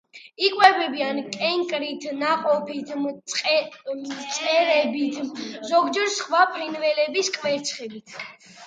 იკვებებიან 0.45 1.19
კენკრით, 1.35 2.07
ნაყოფებით, 2.23 2.95
მწერებით, 3.99 5.21
ზოგჯერ 5.75 6.13
სხვა 6.19 6.45
ფრინველების 6.57 7.33
კვერცხებით. 7.41 8.21